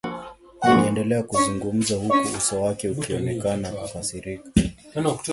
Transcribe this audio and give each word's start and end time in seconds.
Aliendelea 0.61 1.23
kuzungumza 1.23 1.95
huku 1.95 2.19
uso 2.37 2.61
wake 2.61 2.89
ukionekana 2.89 3.71
kukasirika 3.71 4.51